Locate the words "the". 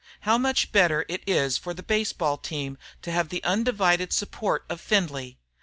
1.75-1.83, 3.29-3.43